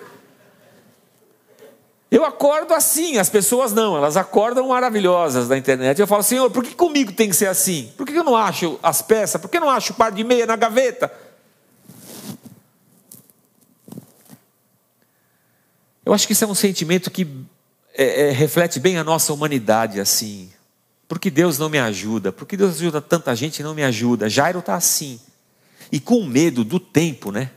[2.15, 5.99] Eu acordo assim, as pessoas não, elas acordam maravilhosas na internet.
[5.99, 7.93] Eu falo, Senhor, por que comigo tem que ser assim?
[7.97, 9.41] Por que eu não acho as peças?
[9.41, 11.13] Por que eu não acho o par de meia na gaveta?
[16.07, 17.27] Eu acho que isso é um sentimento que
[17.93, 20.53] é, é, reflete bem a nossa humanidade, assim.
[21.09, 22.31] Por que Deus não me ajuda?
[22.31, 24.29] Por que Deus ajuda tanta gente e não me ajuda?
[24.29, 25.19] Jairo está assim.
[25.91, 27.51] E com medo do tempo, né?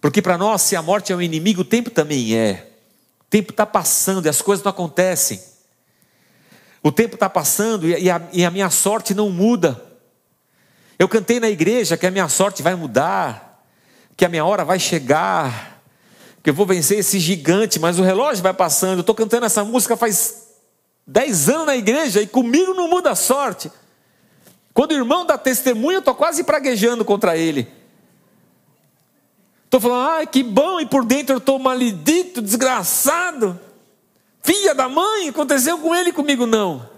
[0.00, 2.67] Porque para nós, se a morte é um inimigo, o tempo também é.
[3.30, 5.40] Tempo está passando e as coisas não acontecem.
[6.82, 9.82] O tempo está passando e a, e a minha sorte não muda.
[10.98, 13.64] Eu cantei na igreja que a minha sorte vai mudar,
[14.16, 15.82] que a minha hora vai chegar,
[16.42, 18.98] que eu vou vencer esse gigante, mas o relógio vai passando.
[18.98, 20.48] Eu estou cantando essa música faz
[21.06, 23.70] dez anos na igreja e comigo não muda a sorte.
[24.72, 27.77] Quando o irmão dá testemunho, eu estou quase praguejando contra ele.
[29.68, 33.60] Estou falando, ai que bom, e por dentro eu estou maldito, desgraçado.
[34.42, 36.88] Filha da mãe, aconteceu com ele comigo não.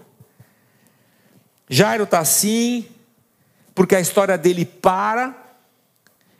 [1.69, 2.87] Jairo está assim,
[3.75, 5.35] porque a história dele para,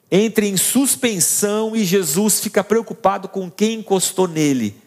[0.09, 4.81] entra em suspensão e Jesus fica preocupado com quem encostou nele.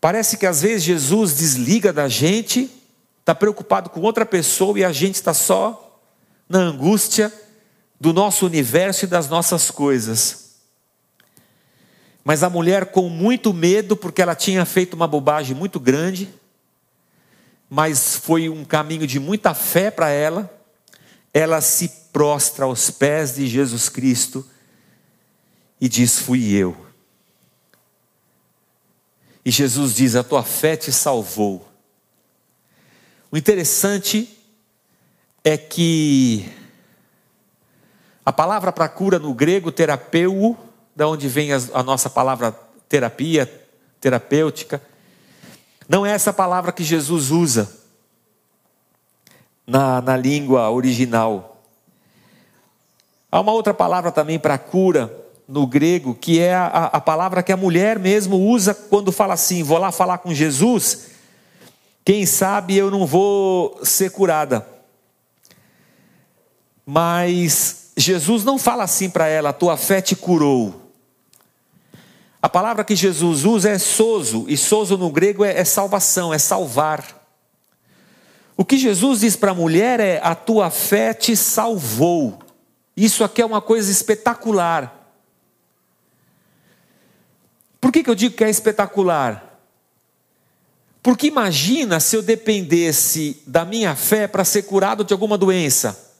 [0.00, 2.68] Parece que às vezes Jesus desliga da gente,
[3.20, 6.00] está preocupado com outra pessoa e a gente está só
[6.48, 7.32] na angústia
[8.02, 10.56] do nosso universo e das nossas coisas.
[12.24, 16.28] Mas a mulher, com muito medo, porque ela tinha feito uma bobagem muito grande,
[17.70, 20.52] mas foi um caminho de muita fé para ela,
[21.32, 24.44] ela se prostra aos pés de Jesus Cristo
[25.80, 26.76] e diz: Fui eu.
[29.44, 31.68] E Jesus diz: A tua fé te salvou.
[33.30, 34.36] O interessante
[35.44, 36.61] é que
[38.24, 40.56] a palavra para cura no grego, terapeu,
[40.94, 42.56] da onde vem a nossa palavra
[42.88, 43.50] terapia,
[44.00, 44.80] terapêutica,
[45.88, 47.72] não é essa palavra que Jesus usa
[49.66, 51.62] na, na língua original.
[53.30, 55.10] Há uma outra palavra também para cura
[55.48, 59.62] no grego, que é a, a palavra que a mulher mesmo usa quando fala assim:
[59.62, 61.08] vou lá falar com Jesus,
[62.04, 64.66] quem sabe eu não vou ser curada.
[66.84, 70.92] Mas Jesus não fala assim para ela: a tua fé te curou.
[72.40, 76.38] A palavra que Jesus usa é sozo, e sozo no grego é, é salvação, é
[76.38, 77.22] salvar.
[78.56, 82.38] O que Jesus diz para a mulher é: a tua fé te salvou.
[82.96, 84.98] Isso aqui é uma coisa espetacular.
[87.80, 89.60] Por que, que eu digo que é espetacular?
[91.02, 96.11] Porque imagina se eu dependesse da minha fé para ser curado de alguma doença.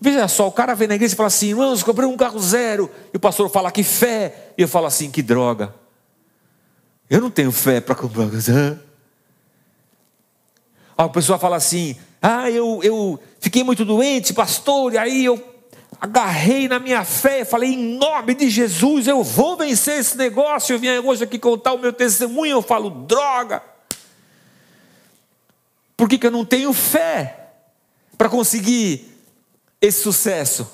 [0.00, 2.90] Veja só, o cara vem na igreja e fala assim: irmãos, comprei um carro zero.
[3.12, 4.52] E o pastor fala que fé.
[4.56, 5.74] E eu falo assim: que droga.
[7.10, 8.78] Eu não tenho fé para comprar um carro zero.
[10.96, 15.42] A pessoa fala assim: ah, eu, eu fiquei muito doente, pastor, e aí eu
[16.00, 20.74] agarrei na minha fé, falei, em nome de Jesus, eu vou vencer esse negócio.
[20.74, 23.62] Eu vim hoje aqui contar o meu testemunho, eu falo, droga.
[25.96, 27.50] Por que, que eu não tenho fé
[28.16, 29.07] para conseguir
[29.80, 30.68] esse sucesso?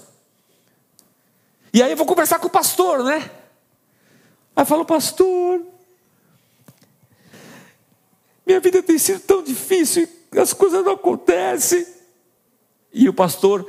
[1.72, 3.30] E aí eu vou conversar com o pastor, né?
[4.54, 5.60] Aí eu falo, pastor,
[8.46, 11.86] minha vida tem sido tão difícil, as coisas não acontecem.
[12.92, 13.68] E o pastor,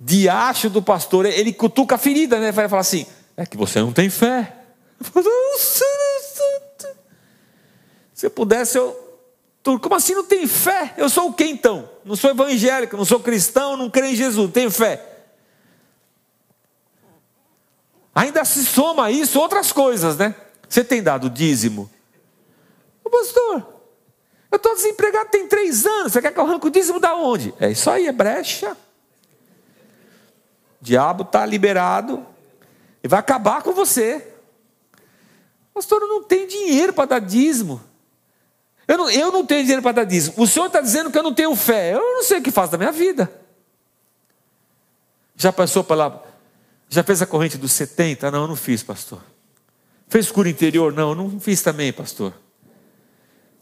[0.00, 2.52] diacho do pastor, ele cutuca a ferida, né?
[2.52, 4.56] Vai falar assim: é que você não tem fé.
[8.14, 9.05] Se eu pudesse, eu.
[9.80, 10.94] Como assim não tem fé?
[10.96, 11.90] Eu sou o que então?
[12.04, 15.04] Não sou evangélico, não sou cristão, não creio em Jesus, tenho fé.
[18.14, 20.34] Ainda se soma a isso outras coisas, né?
[20.68, 21.90] Você tem dado dízimo?
[23.04, 23.66] Ô pastor,
[24.50, 27.52] eu estou desempregado tem três anos, você quer que eu arranque o dízimo da onde?
[27.58, 28.76] É isso aí, é brecha.
[30.80, 32.24] O diabo está liberado
[33.02, 34.32] e vai acabar com você.
[35.74, 37.82] Pastor, eu não tenho dinheiro para dar dízimo.
[38.88, 40.34] Eu não, eu não tenho dinheiro para dar dízimo.
[40.36, 41.94] O senhor está dizendo que eu não tenho fé.
[41.94, 43.30] Eu não sei o que faço da minha vida.
[45.36, 46.24] Já passou pela.
[46.88, 48.30] Já fez a corrente dos 70?
[48.30, 49.20] Não, eu não fiz, pastor.
[50.08, 50.92] Fez cura interior?
[50.92, 52.32] Não, eu não fiz também, pastor.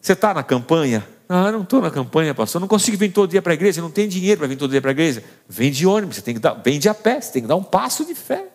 [0.01, 1.09] Você está na campanha?
[1.27, 2.61] Ah, não estou na campanha, pastor.
[2.61, 3.81] Não consigo vir todo dia para a igreja.
[3.81, 5.25] Não tem dinheiro para vir todo dia para a igreja.
[5.49, 7.57] Vem de ônibus, você tem que dar, vem de a pé, você tem que dar
[7.57, 8.47] um passo de fé.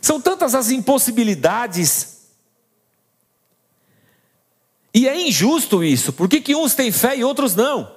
[0.00, 2.19] São tantas as impossibilidades.
[4.92, 6.12] E é injusto isso.
[6.12, 7.90] Por que, que uns têm fé e outros não?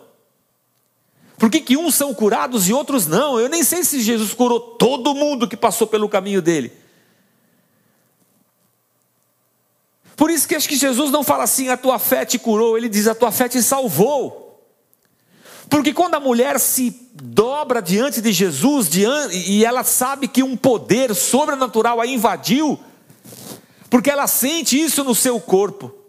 [1.38, 3.40] Por que, que uns são curados e outros não?
[3.40, 6.72] Eu nem sei se Jesus curou todo mundo que passou pelo caminho dele.
[10.16, 12.88] Por isso que acho que Jesus não fala assim, a tua fé te curou, ele
[12.88, 14.64] diz, a tua fé te salvou.
[15.70, 21.16] Porque quando a mulher se dobra diante de Jesus e ela sabe que um poder
[21.16, 22.80] sobrenatural a invadiu,
[23.90, 26.03] porque ela sente isso no seu corpo.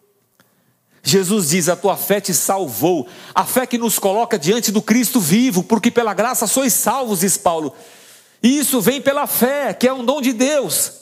[1.05, 5.21] Jesus diz: A tua fé te salvou, a fé que nos coloca diante do Cristo
[5.21, 7.75] vivo, porque pela graça sois salvos, diz Paulo.
[8.43, 10.93] E isso vem pela fé, que é um dom de Deus.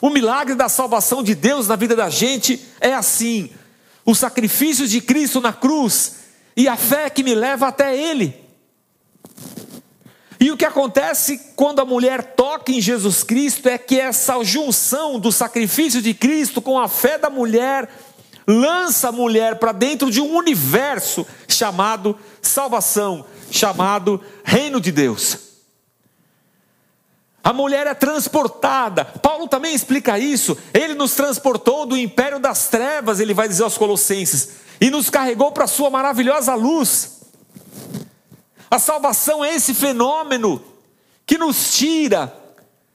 [0.00, 3.50] O milagre da salvação de Deus na vida da gente é assim:
[4.04, 6.16] o sacrifício de Cristo na cruz
[6.56, 8.42] e a fé que me leva até Ele.
[10.40, 15.18] E o que acontece quando a mulher toca em Jesus Cristo é que essa junção
[15.18, 17.88] do sacrifício de Cristo com a fé da mulher
[18.46, 25.38] lança a mulher para dentro de um universo chamado salvação, chamado reino de Deus.
[27.42, 29.04] A mulher é transportada.
[29.04, 30.56] Paulo também explica isso.
[30.72, 34.48] Ele nos transportou do império das trevas, ele vai dizer aos Colossenses,
[34.80, 37.20] e nos carregou para a sua maravilhosa luz.
[38.70, 40.62] A salvação é esse fenômeno
[41.26, 42.34] que nos tira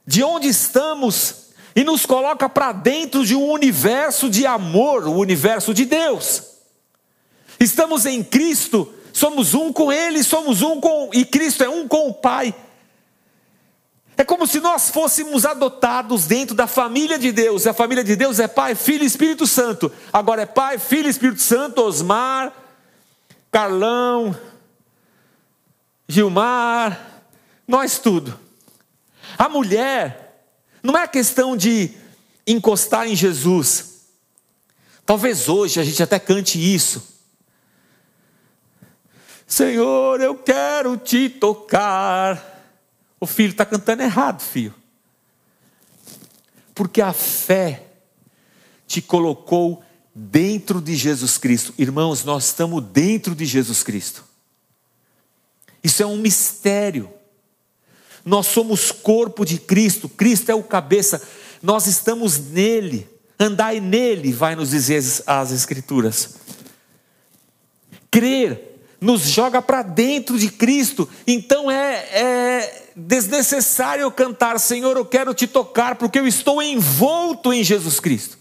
[0.04, 1.39] de onde estamos
[1.74, 6.42] e nos coloca para dentro de um universo de amor, o universo de Deus.
[7.58, 12.08] Estamos em Cristo, somos um com Ele, somos um com, e Cristo é um com
[12.08, 12.54] o Pai.
[14.16, 17.66] É como se nós fôssemos adotados dentro da família de Deus.
[17.66, 19.90] A família de Deus é Pai, Filho e Espírito Santo.
[20.12, 22.52] Agora é Pai, Filho e Espírito Santo, Osmar,
[23.50, 24.36] Carlão,
[26.06, 27.22] Gilmar,
[27.66, 28.38] nós tudo.
[29.38, 30.29] A mulher,
[30.82, 31.90] não é questão de
[32.46, 34.06] encostar em Jesus.
[35.04, 37.02] Talvez hoje a gente até cante isso.
[39.46, 42.46] Senhor, eu quero te tocar.
[43.18, 44.74] O filho está cantando errado, filho.
[46.74, 47.86] Porque a fé
[48.86, 51.74] te colocou dentro de Jesus Cristo.
[51.76, 54.24] Irmãos, nós estamos dentro de Jesus Cristo.
[55.82, 57.10] Isso é um mistério.
[58.24, 61.22] Nós somos corpo de Cristo, Cristo é o cabeça,
[61.62, 63.08] nós estamos nele.
[63.38, 66.34] Andai nele, vai nos dizer as Escrituras.
[68.10, 75.32] Crer nos joga para dentro de Cristo, então é, é desnecessário cantar, Senhor, eu quero
[75.32, 78.38] te tocar, porque eu estou envolto em Jesus Cristo.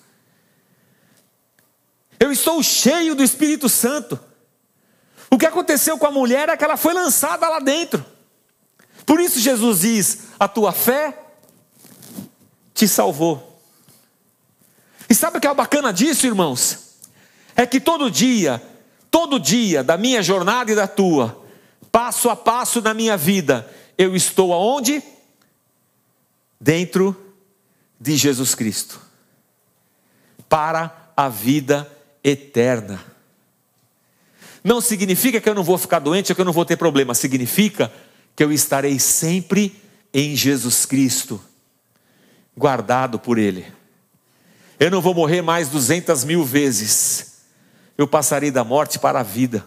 [2.20, 4.20] Eu estou cheio do Espírito Santo.
[5.32, 8.04] O que aconteceu com a mulher é que ela foi lançada lá dentro.
[9.10, 11.18] Por isso Jesus diz: a tua fé
[12.76, 13.60] te salvou.
[15.10, 16.99] E sabe o que é bacana disso, irmãos?
[17.55, 18.62] É que todo dia,
[19.10, 21.43] todo dia da minha jornada e da tua,
[21.91, 25.01] passo a passo na minha vida, eu estou aonde?
[26.62, 27.20] Dentro
[27.99, 29.01] de Jesus Cristo.
[30.47, 31.91] Para a vida
[32.24, 33.03] eterna.
[34.64, 37.16] Não significa que eu não vou ficar doente ou que eu não vou ter problema,
[37.16, 37.91] significa
[38.40, 39.78] que eu estarei sempre
[40.14, 41.44] em Jesus Cristo,
[42.56, 43.66] guardado por Ele.
[44.80, 47.42] Eu não vou morrer mais duzentas mil vezes,
[47.98, 49.66] eu passarei da morte para a vida.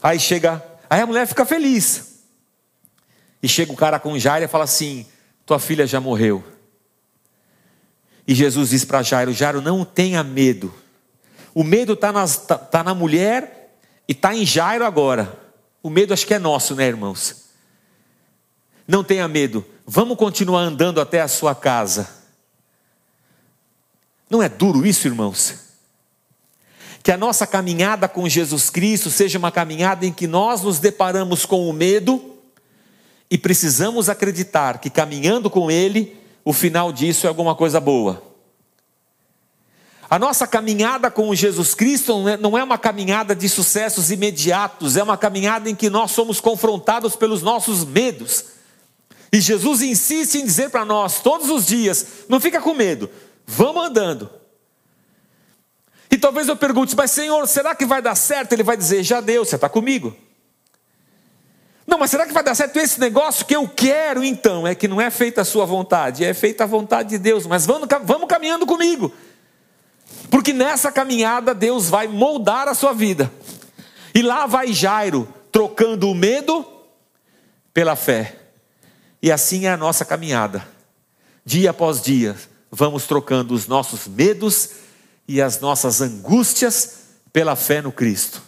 [0.00, 2.20] Aí chega, aí a mulher fica feliz.
[3.42, 5.04] E chega o cara com Jairo e fala assim:
[5.44, 6.44] Tua filha já morreu.
[8.24, 10.72] E Jesus diz para Jairo: Jairo, não tenha medo.
[11.52, 13.74] O medo está tá, tá na mulher
[14.06, 15.39] e está em Jairo agora.
[15.82, 17.44] O medo acho que é nosso, né, irmãos?
[18.86, 19.64] Não tenha medo.
[19.86, 22.08] Vamos continuar andando até a sua casa.
[24.28, 25.54] Não é duro isso, irmãos?
[27.02, 31.46] Que a nossa caminhada com Jesus Cristo seja uma caminhada em que nós nos deparamos
[31.46, 32.36] com o medo
[33.30, 38.29] e precisamos acreditar que caminhando com Ele, o final disso é alguma coisa boa.
[40.10, 45.02] A nossa caminhada com Jesus Cristo não é, é uma caminhada de sucessos imediatos, é
[45.04, 48.46] uma caminhada em que nós somos confrontados pelos nossos medos.
[49.32, 53.08] E Jesus insiste em dizer para nós todos os dias: não fica com medo,
[53.46, 54.28] vamos andando.
[56.10, 58.52] E talvez eu pergunte, mas Senhor, será que vai dar certo?
[58.52, 60.16] Ele vai dizer: já deu, você está comigo.
[61.86, 64.66] Não, mas será que vai dar certo esse negócio que eu quero então?
[64.66, 67.64] É que não é feita a sua vontade, é feita a vontade de Deus, mas
[67.64, 69.12] vamos, vamos caminhando comigo,
[70.30, 73.30] porque nessa caminhada Deus vai moldar a sua vida,
[74.14, 76.64] e lá vai Jairo, trocando o medo
[77.74, 78.38] pela fé,
[79.22, 80.66] e assim é a nossa caminhada,
[81.44, 82.36] dia após dia,
[82.70, 84.70] vamos trocando os nossos medos
[85.26, 87.00] e as nossas angústias
[87.32, 88.42] pela fé no Cristo.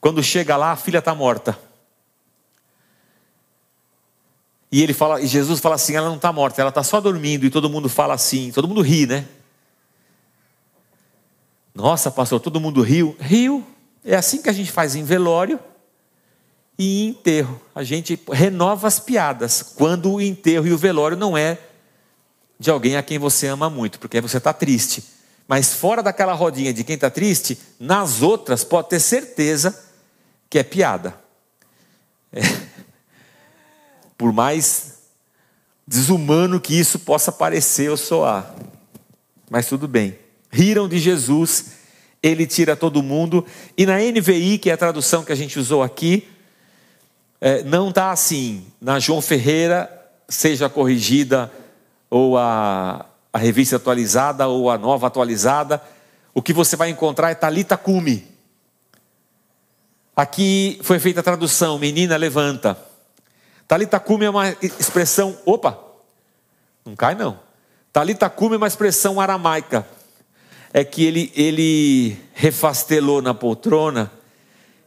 [0.00, 1.58] Quando chega lá, a filha está morta.
[4.70, 7.46] E ele fala, e Jesus fala assim: ela não está morta, ela está só dormindo,
[7.46, 9.26] e todo mundo fala assim, todo mundo ri, né?
[11.78, 13.16] Nossa, pastor, todo mundo riu.
[13.20, 13.64] Riu.
[14.04, 15.60] É assim que a gente faz em velório
[16.76, 17.60] e em enterro.
[17.72, 21.56] A gente renova as piadas quando o enterro e o velório não é
[22.58, 25.04] de alguém a quem você ama muito, porque você está triste.
[25.46, 29.80] Mas fora daquela rodinha de quem está triste, nas outras pode ter certeza
[30.50, 31.14] que é piada.
[32.32, 32.40] É.
[34.18, 34.94] Por mais
[35.86, 38.52] desumano que isso possa parecer ou soar.
[39.48, 40.18] Mas tudo bem.
[40.50, 41.72] Riram de Jesus,
[42.22, 43.44] ele tira todo mundo.
[43.76, 46.28] E na NVI, que é a tradução que a gente usou aqui,
[47.40, 48.66] é, não está assim.
[48.80, 49.90] Na João Ferreira,
[50.28, 51.50] seja corrigida
[52.10, 55.82] ou a, a revista atualizada ou a nova atualizada,
[56.34, 58.26] o que você vai encontrar é Talita Cume.
[60.16, 62.76] Aqui foi feita a tradução, menina levanta.
[63.66, 65.78] Talita Cume é uma expressão, opa,
[66.84, 67.38] não cai não.
[67.92, 69.86] Talita Cume é uma expressão aramaica.
[70.72, 74.12] É que ele, ele refastelou na poltrona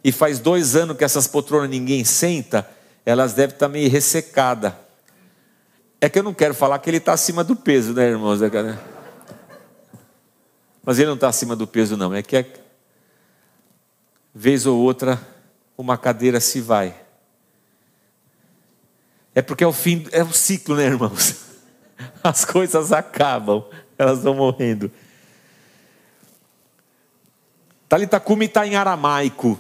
[0.04, 2.68] e faz dois anos que essas poltronas ninguém senta,
[3.06, 4.74] elas devem estar meio ressecadas.
[6.00, 8.42] É que eu não quero falar que ele está acima do peso, né, irmãos?
[8.42, 8.50] É
[10.84, 12.14] Mas ele não está acima do peso, não.
[12.14, 12.46] É que é...
[14.34, 15.22] vez ou outra
[15.78, 16.96] uma cadeira se vai.
[19.34, 21.36] É porque é o fim, é o ciclo, né, irmãos?
[22.24, 23.64] As coisas acabam,
[23.98, 24.92] elas vão morrendo.
[27.92, 29.60] Talitacume está em aramaico.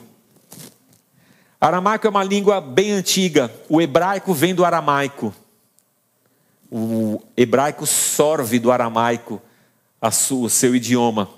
[1.59, 3.53] Aramaico é uma língua bem antiga.
[3.67, 5.35] O hebraico vem do aramaico
[6.71, 9.41] o hebraico sorve do aramaico
[10.31, 11.29] o seu idioma.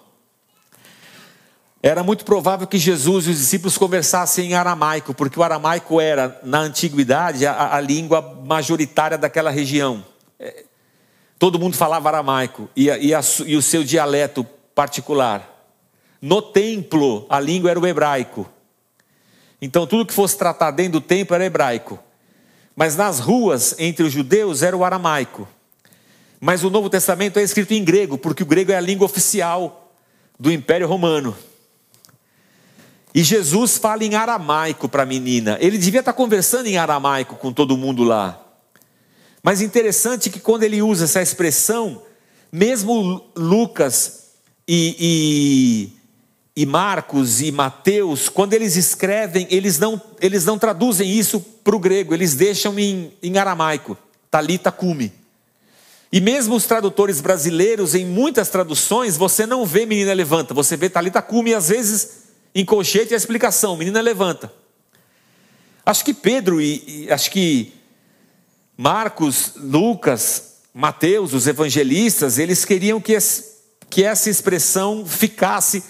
[1.81, 6.39] Era muito provável que Jesus e os discípulos conversassem em aramaico, porque o aramaico era,
[6.43, 10.05] na antiguidade, a, a língua majoritária daquela região.
[10.39, 10.63] É,
[11.37, 15.52] todo mundo falava aramaico e, e, a, e o seu dialeto particular.
[16.25, 18.49] No templo, a língua era o hebraico.
[19.61, 21.99] Então, tudo que fosse tratado dentro do templo era hebraico.
[22.73, 25.45] Mas nas ruas, entre os judeus, era o aramaico.
[26.39, 29.93] Mas o Novo Testamento é escrito em grego, porque o grego é a língua oficial
[30.39, 31.35] do Império Romano.
[33.13, 35.57] E Jesus fala em aramaico para a menina.
[35.59, 38.41] Ele devia estar conversando em aramaico com todo mundo lá.
[39.43, 42.01] Mas interessante que quando ele usa essa expressão,
[42.49, 44.29] mesmo Lucas
[44.65, 45.91] e,
[46.55, 51.79] e Marcos e Mateus, quando eles escrevem, eles não, eles não traduzem isso para o
[51.79, 53.97] grego, eles deixam em, em aramaico,
[54.29, 55.11] talita cume.
[56.11, 60.87] E mesmo os tradutores brasileiros, em muitas traduções, você não vê menina levanta, você vê
[60.87, 62.23] talita cume às vezes
[62.53, 64.53] em colchete a explicação, menina levanta.
[65.83, 67.73] Acho que Pedro e, e acho que
[68.77, 73.55] Marcos, Lucas, Mateus, os evangelistas, eles queriam que, esse,
[73.89, 75.83] que essa expressão ficasse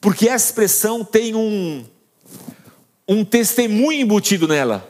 [0.00, 1.86] Porque essa expressão tem um,
[3.06, 4.88] um testemunho embutido nela.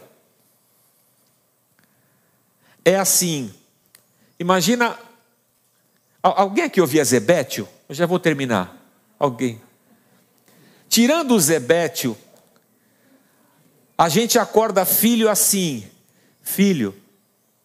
[2.85, 3.53] É assim.
[4.39, 4.99] Imagina.
[6.23, 7.69] Alguém aqui ouvia Zebétio?
[7.89, 8.77] Eu já vou terminar.
[9.19, 9.61] Alguém?
[10.89, 12.17] Tirando o Zebétio,
[13.97, 15.89] a gente acorda filho assim:
[16.43, 16.95] Filho,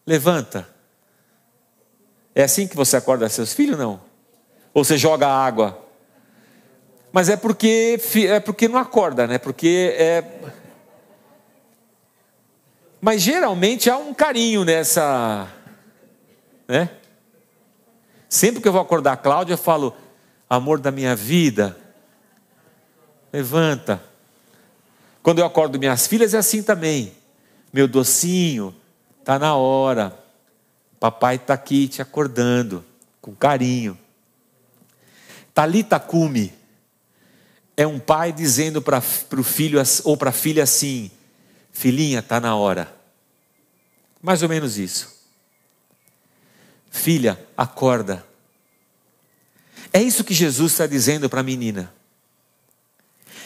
[0.06, 0.68] levanta.
[2.34, 4.00] É assim que você acorda seus filhos, não?
[4.72, 5.83] Ou você joga água?
[7.14, 7.96] Mas é porque
[8.28, 9.38] é porque não acorda, né?
[9.38, 10.24] Porque é
[13.00, 15.46] Mas geralmente há um carinho nessa,
[16.66, 16.90] né?
[18.28, 19.94] Sempre que eu vou acordar a Cláudia, eu falo:
[20.50, 21.78] "Amor da minha vida,
[23.32, 24.02] levanta".
[25.22, 27.12] Quando eu acordo minhas filhas é assim também.
[27.72, 28.74] Meu docinho,
[29.22, 30.18] tá na hora.
[30.98, 32.84] Papai está aqui te acordando
[33.20, 33.96] com carinho.
[35.54, 36.63] Talita cume
[37.76, 41.10] é um pai dizendo para o filho ou para a filha assim:
[41.72, 42.94] Filhinha, está na hora.
[44.22, 45.12] Mais ou menos isso.
[46.90, 48.24] Filha, acorda.
[49.92, 51.92] É isso que Jesus está dizendo para a menina.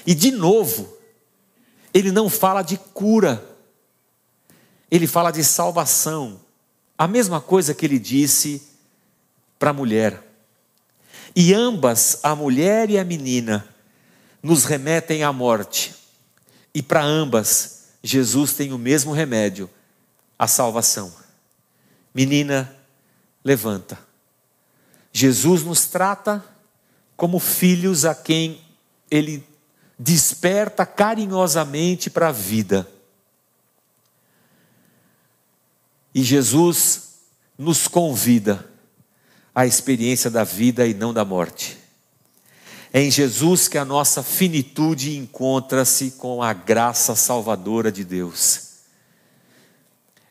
[0.07, 0.97] E de novo,
[1.93, 3.45] ele não fala de cura,
[4.91, 6.41] ele fala de salvação.
[6.97, 8.62] A mesma coisa que ele disse
[9.59, 10.22] para a mulher.
[11.35, 13.68] E ambas, a mulher e a menina,
[14.43, 15.95] nos remetem à morte.
[16.74, 19.68] E para ambas, Jesus tem o mesmo remédio,
[20.39, 21.12] a salvação.
[22.14, 22.74] Menina,
[23.45, 23.99] levanta.
[25.12, 26.45] Jesus nos trata
[27.16, 28.61] como filhos a quem
[29.11, 29.47] ele
[29.99, 32.89] desperta carinhosamente para a vida.
[36.14, 37.18] E Jesus
[37.57, 38.64] nos convida
[39.55, 41.78] à experiência da vida e não da morte.
[42.93, 48.68] É em Jesus que a nossa finitude encontra-se com a graça salvadora de Deus.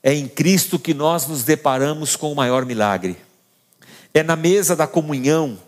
[0.01, 3.17] É em Cristo que nós nos deparamos com o maior milagre.
[4.13, 5.59] É na mesa da comunhão,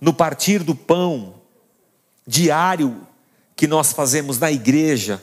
[0.00, 1.34] no partir do pão
[2.26, 3.06] diário
[3.56, 5.22] que nós fazemos na igreja,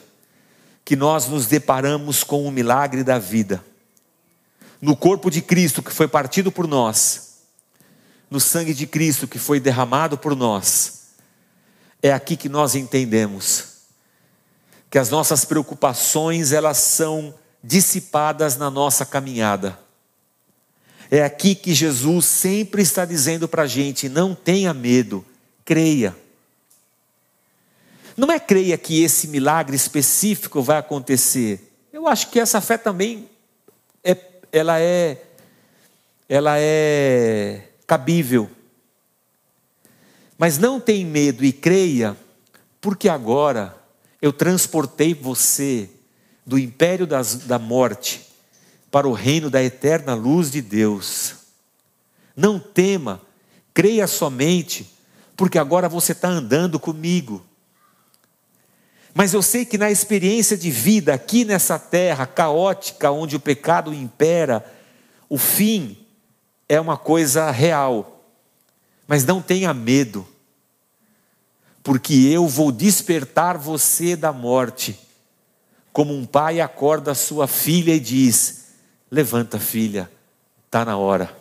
[0.83, 3.63] que nós nos deparamos com o milagre da vida.
[4.81, 7.30] No corpo de Cristo que foi partido por nós
[8.31, 11.01] no sangue de Cristo que foi derramado por nós,
[12.01, 13.71] é aqui que nós entendemos
[14.89, 19.77] que as nossas preocupações elas são dissipadas na nossa caminhada.
[21.09, 25.25] É aqui que Jesus sempre está dizendo para a gente: não tenha medo,
[25.63, 26.15] creia.
[28.15, 31.71] Não é creia que esse milagre específico vai acontecer.
[31.91, 33.29] Eu acho que essa fé também
[34.03, 34.17] é,
[34.51, 35.21] ela é,
[36.27, 38.49] ela é cabível.
[40.37, 42.15] Mas não tenha medo e creia,
[42.79, 43.75] porque agora
[44.21, 45.89] eu transportei você
[46.45, 48.29] do império das, da morte
[48.89, 51.35] para o reino da eterna luz de Deus.
[52.33, 53.21] Não tema,
[53.73, 54.89] creia somente,
[55.35, 57.45] porque agora você está andando comigo.
[59.13, 63.93] Mas eu sei que na experiência de vida aqui nessa terra caótica, onde o pecado
[63.93, 64.65] impera,
[65.27, 66.00] o fim
[66.71, 68.23] é uma coisa real.
[69.05, 70.25] Mas não tenha medo,
[71.83, 74.97] porque eu vou despertar você da morte,
[75.91, 78.67] como um pai acorda sua filha e diz:
[79.11, 80.09] Levanta, filha,
[80.65, 81.35] está na hora.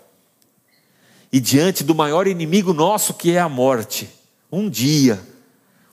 [1.33, 4.11] E diante do maior inimigo nosso, que é a morte,
[4.51, 5.25] um dia,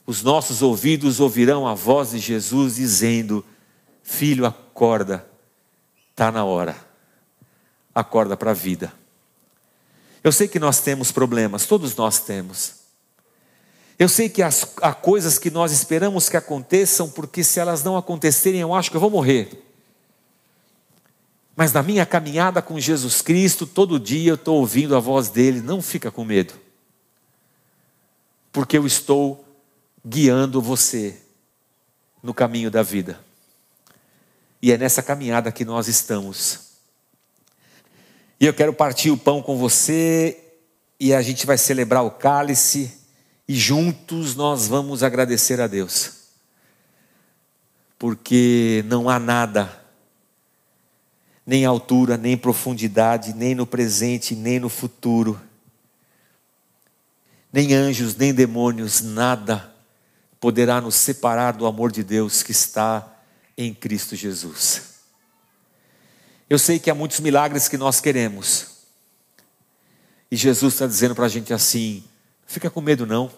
[0.04, 3.44] os nossos ouvidos ouvirão a voz de Jesus dizendo:
[4.02, 5.24] Filho, acorda,
[6.10, 6.74] está na hora,
[7.94, 8.92] acorda para a vida.
[10.22, 12.74] Eu sei que nós temos problemas, todos nós temos.
[13.98, 17.96] Eu sei que as, há coisas que nós esperamos que aconteçam, porque se elas não
[17.96, 19.64] acontecerem, eu acho que eu vou morrer.
[21.56, 25.60] Mas na minha caminhada com Jesus Cristo, todo dia eu estou ouvindo a voz dele,
[25.60, 26.54] não fica com medo.
[28.52, 29.44] Porque eu estou
[30.06, 31.20] guiando você
[32.22, 33.18] no caminho da vida.
[34.62, 36.67] E é nessa caminhada que nós estamos.
[38.40, 40.38] E eu quero partir o pão com você
[41.00, 42.92] e a gente vai celebrar o cálice
[43.48, 46.12] e juntos nós vamos agradecer a Deus.
[47.98, 49.82] Porque não há nada,
[51.44, 55.40] nem altura, nem profundidade, nem no presente, nem no futuro,
[57.52, 59.74] nem anjos, nem demônios, nada
[60.38, 63.16] poderá nos separar do amor de Deus que está
[63.56, 64.97] em Cristo Jesus.
[66.48, 68.78] Eu sei que há muitos milagres que nós queremos.
[70.30, 72.04] E Jesus está dizendo para a gente assim:
[72.46, 73.30] fica com medo não.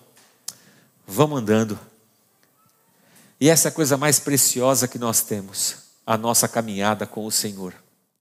[1.06, 1.78] vamos andando.
[3.40, 7.30] E essa é a coisa mais preciosa que nós temos, a nossa caminhada com o
[7.32, 7.74] Senhor.